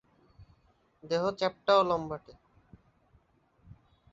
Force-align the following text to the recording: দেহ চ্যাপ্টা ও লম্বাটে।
দেহ 1.03 1.23
চ্যাপ্টা 1.39 1.73
ও 1.79 1.81
লম্বাটে। 1.83 2.33